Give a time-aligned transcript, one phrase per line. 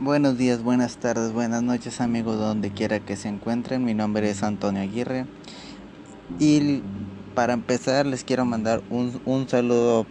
[0.00, 3.84] Buenos días, buenas tardes, buenas noches amigos donde quiera que se encuentren.
[3.84, 5.26] Mi nombre es Antonio Aguirre
[6.38, 6.82] y
[7.34, 10.06] para empezar les quiero mandar un, un saludo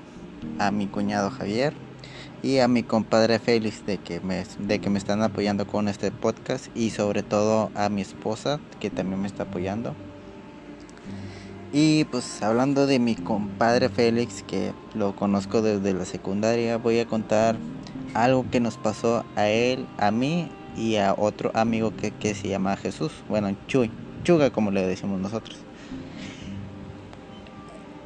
[0.60, 1.74] a mi cuñado Javier
[2.44, 6.12] y a mi compadre Félix de que, me, de que me están apoyando con este
[6.12, 9.96] podcast y sobre todo a mi esposa que también me está apoyando.
[11.72, 17.06] Y pues hablando de mi compadre Félix que lo conozco desde la secundaria voy a
[17.06, 17.56] contar
[18.14, 22.48] algo que nos pasó a él, a mí y a otro amigo que, que se
[22.48, 23.12] llama Jesús.
[23.30, 23.92] Bueno, Chuy,
[24.24, 25.58] Chuga como le decimos nosotros.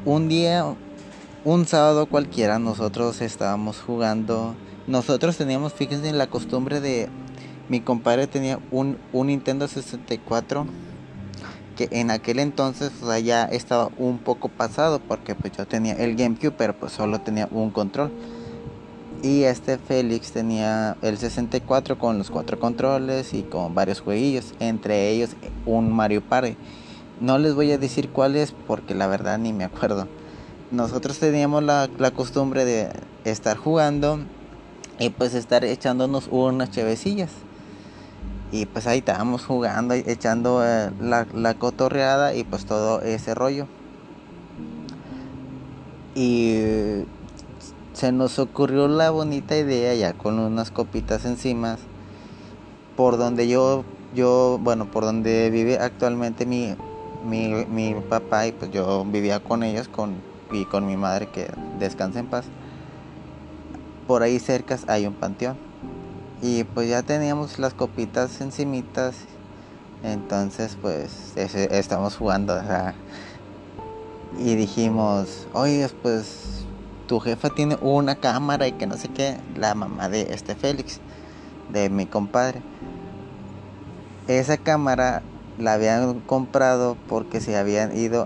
[0.05, 0.65] Un día,
[1.45, 4.55] un sábado cualquiera, nosotros estábamos jugando.
[4.87, 7.09] Nosotros teníamos, fíjense, la costumbre de...
[7.69, 10.65] Mi compadre tenía un, un Nintendo 64
[11.77, 15.93] que en aquel entonces o sea, ya estaba un poco pasado porque pues yo tenía
[15.93, 18.11] el GameCube pero pues solo tenía un control
[19.23, 25.09] y este Félix tenía el 64 con los cuatro controles y con varios jueguillos, entre
[25.09, 25.31] ellos
[25.65, 26.55] un Mario Party.
[27.19, 30.07] No les voy a decir cuál es porque la verdad ni me acuerdo.
[30.71, 32.89] Nosotros teníamos la, la costumbre de
[33.23, 34.19] estar jugando
[34.97, 37.29] y pues estar echándonos unas chevecillas.
[38.51, 43.67] Y pues ahí estábamos jugando, echando eh, la, la cotorreada y pues todo ese rollo.
[46.15, 47.03] Y
[47.93, 51.77] se nos ocurrió la bonita idea ya con unas copitas encima
[52.95, 56.75] por donde yo yo bueno por donde vive actualmente mi,
[57.25, 60.15] mi, mi papá y pues yo vivía con ellos con
[60.51, 62.45] y con mi madre que descansa en paz.
[64.07, 65.57] Por ahí cerca hay un panteón.
[66.41, 69.15] Y pues ya teníamos las copitas encimitas.
[70.03, 72.59] Entonces pues estamos jugando
[74.39, 76.60] y dijimos oye pues
[77.11, 81.01] tu jefa tiene una cámara y que no sé qué, la mamá de este Félix,
[81.73, 82.61] de mi compadre.
[84.29, 85.21] Esa cámara
[85.59, 88.25] la habían comprado porque se habían ido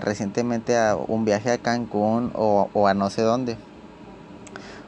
[0.00, 3.56] recientemente a un viaje a Cancún o, a no sé dónde.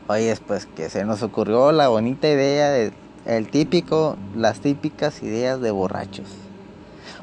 [0.09, 2.93] Oye, pues que se nos ocurrió la bonita idea de
[3.25, 6.27] el típico, las típicas ideas de borrachos.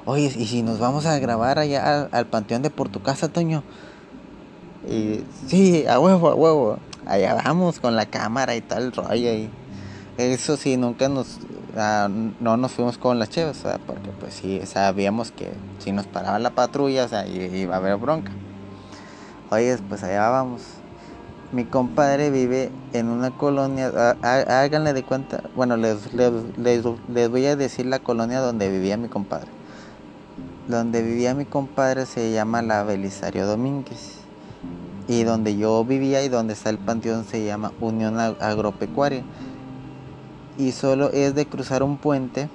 [0.05, 3.27] Oye, y si nos vamos a grabar allá al, al panteón de por tu casa,
[3.27, 3.63] Toño,
[4.87, 6.77] y sí, a huevo, a huevo.
[7.05, 9.33] Allá vamos con la cámara y tal rollo.
[9.33, 9.49] Y
[10.17, 11.39] eso sí, nunca nos.
[11.75, 12.07] Ah,
[12.39, 16.51] no nos fuimos con las chevas, porque pues sí, sabíamos que si nos paraba la
[16.51, 18.31] patrulla, o sea, iba a haber bronca.
[19.49, 20.61] Oye, pues allá vamos.
[21.51, 26.31] Mi compadre vive en una colonia, háganle de cuenta, bueno, les, les,
[27.07, 29.49] les voy a decir la colonia donde vivía mi compadre.
[30.67, 34.22] Donde vivía mi compadre se llama la Belisario Domínguez
[35.07, 39.23] y donde yo vivía y donde está el panteón se llama Unión Agropecuaria.
[40.57, 42.47] Y solo es de cruzar un puente,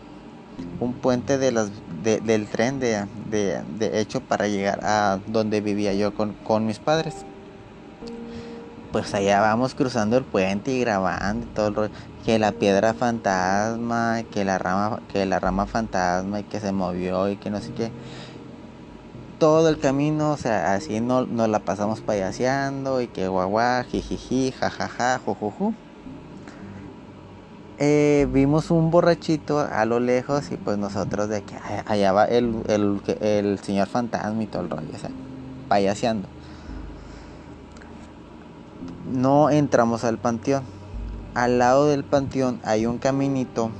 [0.80, 1.70] un puente de las,
[2.02, 7.14] del tren de, de, hecho para llegar a donde vivía yo con, con mis padres.
[8.92, 11.94] Pues allá vamos cruzando el puente y grabando y todo el rollo.
[12.24, 17.28] Que la piedra fantasma, que la rama, que la rama fantasma y que se movió
[17.28, 17.90] y que no sé qué
[19.38, 24.52] todo el camino, o sea, así no, nos la pasamos payaseando y que guagua, jijiji,
[24.52, 25.74] jajaja, jujuju.
[27.78, 31.54] Eh, vimos un borrachito a lo lejos y pues nosotros de que
[31.86, 35.10] allá va el, el, el señor fantasma y todo el rollo, o sea,
[35.68, 36.28] payaseando.
[39.12, 40.64] No entramos al panteón.
[41.34, 43.70] Al lado del panteón hay un caminito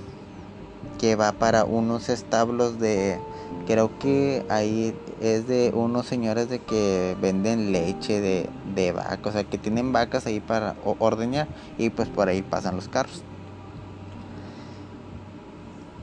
[0.98, 3.18] que va para unos establos de
[3.66, 9.32] creo que ahí es de unos señores de que venden leche de, de vaca, o
[9.32, 13.22] sea que tienen vacas ahí para ordeñar y pues por ahí pasan los carros.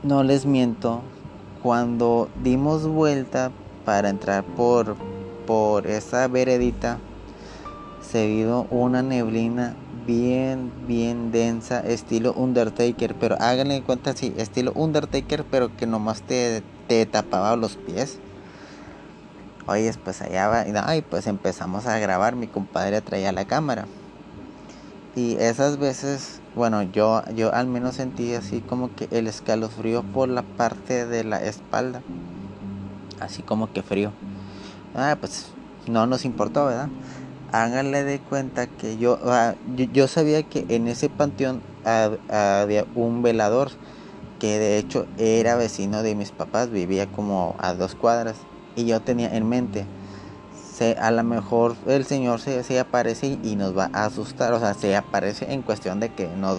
[0.02, 1.02] No les miento,
[1.62, 3.50] cuando dimos vuelta
[3.84, 4.96] para entrar por,
[5.46, 6.98] por esa veredita,
[8.00, 9.74] se vio una neblina
[10.06, 16.62] bien, bien densa, estilo Undertaker, pero háganle cuenta, sí, estilo Undertaker, pero que nomás te
[16.88, 18.18] te tapaba los pies.
[19.66, 23.86] Oye, pues allá va, y pues empezamos a grabar, mi compadre traía la cámara.
[25.16, 30.28] Y esas veces, bueno, yo, yo al menos sentí así como que el escalofrío por
[30.28, 32.02] la parte de la espalda.
[33.18, 34.12] Así como que frío.
[34.94, 35.46] Ah, pues
[35.88, 36.88] no nos importó, ¿verdad?
[37.52, 41.62] Háganle de cuenta que yo, ah, yo, sabía que en ese panteón
[42.28, 43.70] había un velador
[44.40, 48.36] que de hecho era vecino de mis papás, vivía como a dos cuadras
[48.74, 49.86] y yo tenía en mente,
[50.76, 54.60] se, a lo mejor el Señor se, se, aparece y nos va a asustar, o
[54.60, 56.58] sea, se aparece en cuestión de que nos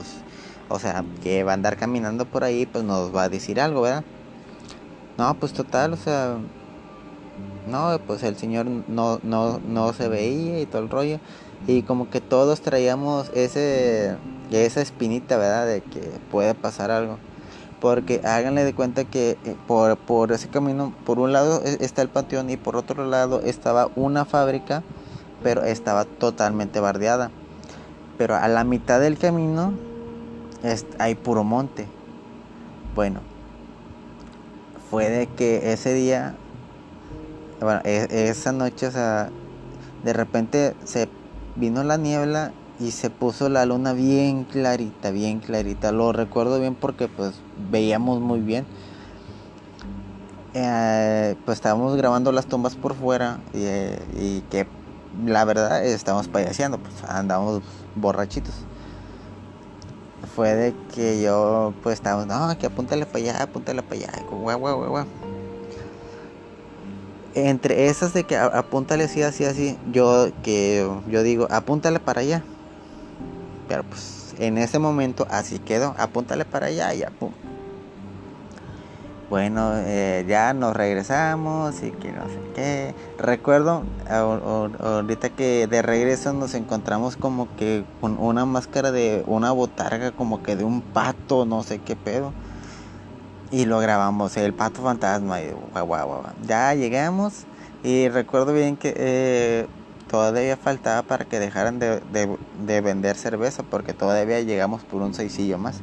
[0.69, 3.81] O sea, que va a andar caminando por ahí, pues nos va a decir algo,
[3.81, 4.03] ¿verdad?
[5.17, 6.37] No, pues total, o sea,
[7.67, 11.19] no, pues el señor no, no, no se veía y todo el rollo.
[11.67, 14.15] Y como que todos traíamos ese,
[14.51, 15.67] esa espinita, ¿verdad?
[15.67, 17.17] De que puede pasar algo.
[17.79, 22.01] Porque háganle de cuenta que eh, por, por ese camino, por un lado e, está
[22.01, 24.83] el panteón y por otro lado estaba una fábrica,
[25.43, 27.31] pero estaba totalmente bardeada.
[28.17, 29.73] Pero a la mitad del camino
[30.97, 31.87] hay puro monte.
[32.95, 33.19] Bueno,
[34.89, 36.35] fue de que ese día,
[37.59, 39.29] bueno, e, esa noche, o sea,
[40.03, 41.09] de repente se
[41.55, 45.91] vino la niebla y se puso la luna bien clarita, bien clarita.
[45.91, 47.33] Lo recuerdo bien porque pues
[47.71, 48.65] veíamos muy bien.
[50.53, 54.67] Eh, pues estábamos grabando las tumbas por fuera y, y que
[55.25, 57.61] la verdad estábamos payaseando, pues andamos
[57.95, 58.53] borrachitos.
[60.35, 64.59] Fue de que yo pues estábamos, no, que apúntale para allá, apúntale para allá, guau,
[64.59, 65.26] guau, guau, guau
[67.45, 72.43] entre esas de que apúntale así, así, así, yo que yo digo, apúntale para allá.
[73.67, 77.31] Pero pues en ese momento así quedó, apúntale para allá y pum.
[79.29, 82.95] Bueno, eh, ya nos regresamos y que no sé qué.
[83.19, 90.11] Recuerdo ahorita que de regreso nos encontramos como que con una máscara de una botarga,
[90.11, 92.31] como que de un pato, no sé qué pedo
[93.51, 95.41] y lo grabamos, el pato fantasma.
[95.41, 97.45] Y guau, Ya llegamos
[97.83, 99.67] y recuerdo bien que eh,
[100.09, 105.81] todavía faltaba para que dejaran de, vender cerveza porque todavía llegamos por un seisillo más.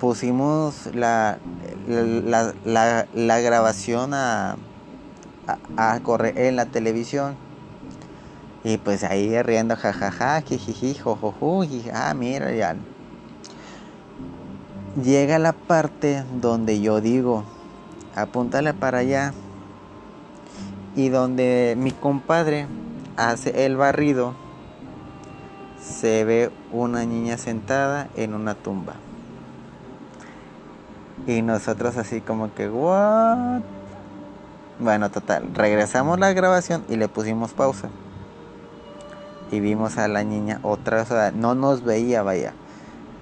[0.00, 1.38] Pusimos la,
[1.86, 4.56] la, grabación a,
[5.76, 7.36] a, correr en la televisión.
[8.64, 12.76] Y pues ahí riendo, jajaja, jijiji, jojoju, ah, mira, ya
[15.00, 17.44] llega la parte donde yo digo,
[18.14, 19.32] apúntale para allá.
[20.94, 22.66] Y donde mi compadre
[23.16, 24.34] hace el barrido,
[25.80, 28.94] se ve una niña sentada en una tumba.
[31.26, 33.62] Y nosotros así como que, ¿what?
[34.78, 37.88] Bueno, total, regresamos la grabación y le pusimos pausa.
[39.50, 42.52] Y vimos a la niña otra vez, no nos veía, vaya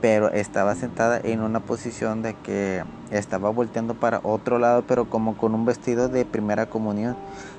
[0.00, 5.36] pero estaba sentada en una posición de que estaba volteando para otro lado, pero como
[5.36, 7.16] con un vestido de primera comunión.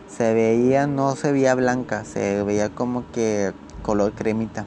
[0.08, 3.54] Se veía, no se veía blanca, se veía como que
[3.84, 4.66] color cremita.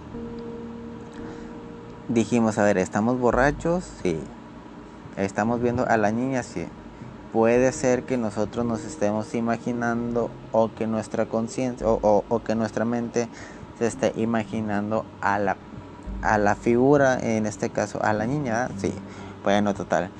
[2.08, 3.84] Dijimos, a ver, ¿estamos borrachos?
[4.02, 4.18] Sí.
[5.16, 6.42] ¿Estamos viendo a la niña?
[6.42, 6.66] Sí.
[7.32, 12.84] Puede ser que nosotros nos estemos imaginando o que nuestra conciencia o, o que nuestra
[12.84, 13.28] mente
[13.78, 15.56] se esté imaginando a la
[16.24, 18.92] a la figura, en este caso a la niña, sí,
[19.44, 20.10] bueno, total.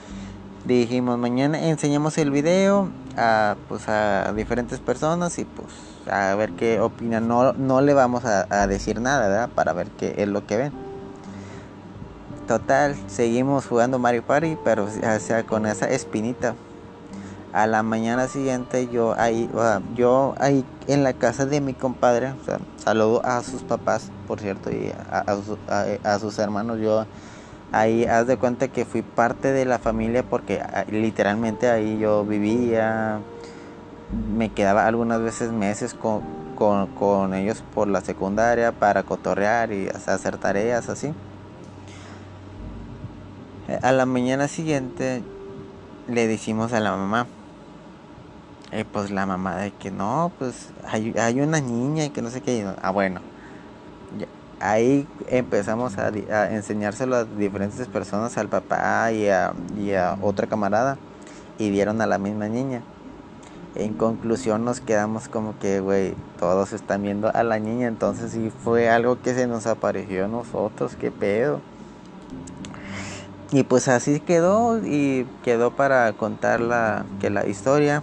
[0.64, 5.68] Dijimos, mañana enseñamos el video a, pues, a diferentes personas y pues
[6.10, 7.28] a ver qué opinan.
[7.28, 9.48] No, no le vamos a, decir nada, ¿verdad?
[9.54, 10.72] Para ver qué es lo que ven.
[12.46, 16.54] Total, seguimos jugando Mario Party, pero o sea, con esa espinita.
[17.54, 19.48] A la mañana siguiente yo ahí,
[19.94, 22.34] yo ahí en la casa de mi compadre,
[22.78, 26.80] saludo a sus papás, por cierto, y a, sus hermanos.
[26.80, 27.06] Yo
[27.70, 32.25] ahí haz de cuenta que fui parte de la familia porque ah, literalmente ahí yo
[32.25, 33.20] vivía,
[34.37, 36.23] me quedaba algunas veces meses con,
[36.56, 41.14] con ellos por la secundaria para cotorrear y hacer tareas así.
[43.80, 45.23] A la mañana siguiente
[46.08, 47.28] le decimos a la mamá,
[48.75, 52.31] eh, pues la mamá de que no, pues hay, hay, una niña y que no
[52.31, 52.66] sé qué.
[52.83, 53.21] Ah, bueno.
[54.59, 56.09] ahí empezamos a,
[56.49, 60.99] enseñárselo a diferentes personas, al papá y a, y a otra camarada.
[61.57, 62.83] Y vieron a la misma niña.
[63.76, 67.87] En conclusión nos quedamos como que, güey, todos están viendo a la niña.
[67.87, 71.61] Entonces sí fue algo que se nos apareció a nosotros, qué pedo.
[73.52, 78.02] Y pues así quedó y quedó para contar la, que la historia.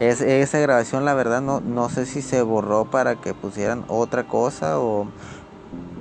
[0.00, 4.24] Es, esa grabación la verdad no, no sé si se borró para que pusieran otra
[4.24, 5.06] cosa o,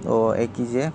[0.08, 0.94] o XY.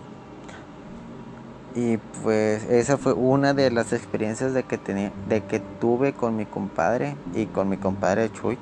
[1.75, 6.35] Y pues esa fue una de las experiencias de que, tenía, de que tuve con
[6.37, 8.57] mi compadre y con mi compadre Chuy.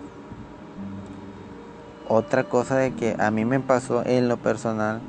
[2.08, 5.00] Otra cosa de que a mí me pasó en lo personal,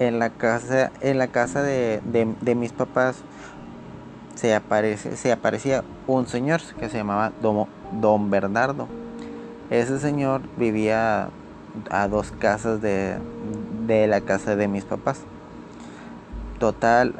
[0.00, 3.22] en la casa, en la casa de, de mis papás,
[4.34, 7.32] se, aparece, se aparecía un señor que se llamaba
[8.00, 8.88] Don, Bernardo.
[9.70, 11.30] Ese señor vivía
[11.90, 13.18] a dos casas de,
[14.06, 15.20] la casa de mis papás.
[16.58, 17.14] total,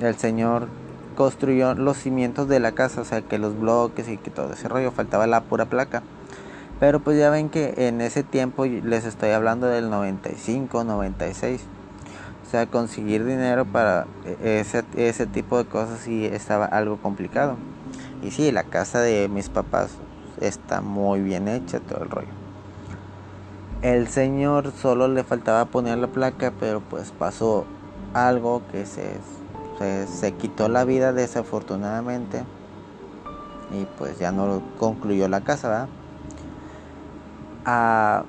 [0.00, 0.68] el señor
[1.16, 4.68] construyó los cimientos de la casa, o sea, que los bloques y que todo ese
[4.68, 6.02] rollo, faltaba la pura placa.
[6.80, 11.62] Pero pues ya ven que en ese tiempo les estoy hablando del 95, 96.
[12.46, 14.06] O sea, conseguir dinero para
[14.42, 17.56] ese, ese tipo de cosas sí estaba algo complicado.
[18.24, 19.90] Y sí, la casa de mis papás
[20.40, 22.28] está muy bien hecha, todo el rollo.
[23.82, 27.66] El señor solo le faltaba poner la placa, pero pues pasó
[28.14, 29.18] algo que se,
[30.06, 32.44] se, quitó la vida desafortunadamente.
[33.70, 35.88] Y pues ya no concluyó la casa, ¿verdad?
[37.66, 38.24] A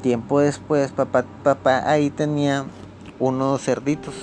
[0.00, 2.66] tiempo después, papá, papá ahí tenía
[3.18, 4.14] unos cerditos.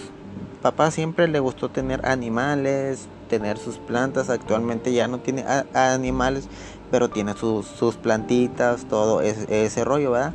[0.61, 4.29] Papá siempre le gustó tener animales, tener sus plantas.
[4.29, 6.50] Actualmente ya no tiene animales,
[6.91, 10.33] pero tiene sus, sus plantitas, todo ese, rollo, ¿verdad?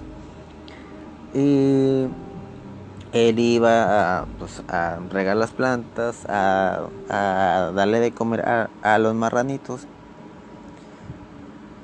[1.35, 2.07] Y
[3.13, 8.97] él iba a, pues, a regar las plantas, a, a darle de comer a, a,
[8.97, 9.83] los marranitos.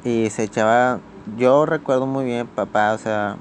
[0.04, 1.00] Y se echaba,
[1.37, 3.37] yo recuerdo muy bien, papá, o sea,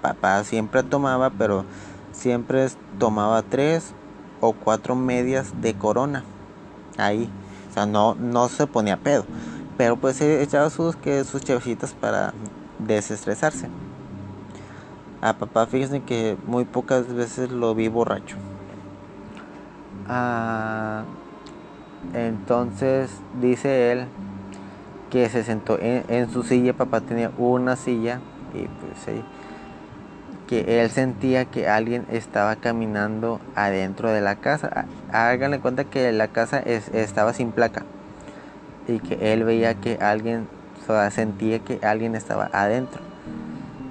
[0.00, 1.66] papá siempre tomaba, pero
[2.12, 2.68] siempre
[2.98, 3.92] tomaba tres
[4.40, 6.24] o cuatro medias de corona.
[6.96, 7.30] Ahí,
[7.70, 9.24] o sea, no, no se ponía pedo,
[9.76, 11.42] pero pues echaba sus, que, sus
[12.00, 12.34] para
[12.78, 13.68] desestresarse.
[15.22, 18.36] A papá, fíjense que muy pocas veces lo vi borracho.
[20.08, 21.04] Ah,
[22.14, 24.06] entonces dice él
[25.10, 26.72] que se sentó en, su silla.
[26.72, 28.20] Papá tenía una silla
[28.54, 29.22] y pues
[30.50, 34.84] que él sentía que alguien estaba caminando adentro de la casa.
[35.12, 37.84] Háganle cuenta que la casa estaba sin placa
[38.88, 40.48] y que él veía que alguien,
[40.88, 43.00] o sentía que alguien estaba adentro.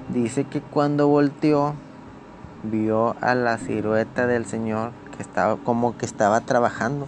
[0.09, 1.75] Dice que cuando volteó
[2.63, 7.07] vio a la silueta del señor que estaba como que estaba trabajando,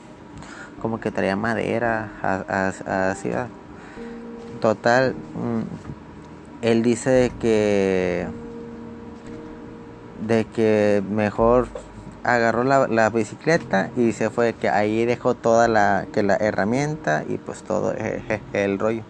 [0.82, 2.10] como que traía madera
[2.88, 3.32] así.
[4.62, 8.30] Total, mm, él dice que
[10.22, 11.68] de que mejor
[12.24, 17.38] agarró la, bicicleta y se fue que ahí dejó toda la que la herramienta y
[17.38, 17.94] pues todo
[18.54, 19.04] el rollo.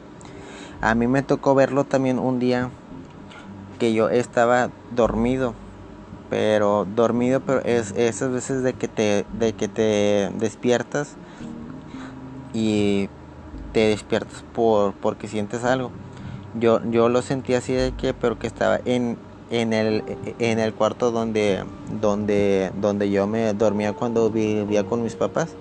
[0.82, 2.70] A mí me tocó verlo también un día
[3.80, 5.54] que yo estaba dormido
[6.30, 11.18] pero dormido pero es esas veces de que te de que te despiertas
[12.54, 13.10] y
[13.74, 15.92] te despiertas por porque sientes algo.
[16.58, 19.18] Yo yo lo sentí así de que pero que estaba en
[19.52, 20.04] en el
[20.40, 21.64] en el cuarto donde
[22.02, 25.56] donde donde yo me dormía cuando vivía con mis papás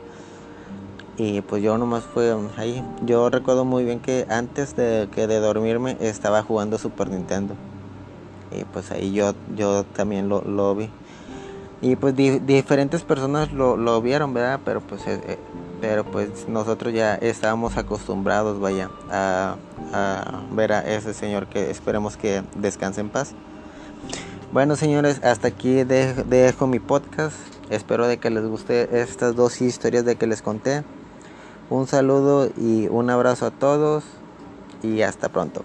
[1.18, 5.40] y pues yo nomás fue ahí yo recuerdo muy bien que antes de que de
[5.40, 7.54] dormirme estaba jugando Super Nintendo
[8.50, 10.90] y pues ahí yo, yo también lo, lo vi.
[11.82, 14.60] Y pues diferentes personas lo, lo, vieron, ¿verdad?
[14.64, 15.38] Pero pues, eh, eh,
[15.80, 19.56] pero pues nosotros ya estábamos acostumbrados, vaya, a,
[19.94, 23.34] a ver a ese señor que esperemos que descanse en paz.
[24.52, 27.36] Bueno, señores, hasta aquí dejo, dejo mi podcast.
[27.70, 30.82] Espero de que les guste estas dos historias de que les conté.
[31.70, 34.02] Un saludo y un abrazo a todos
[34.82, 35.62] y hasta pronto.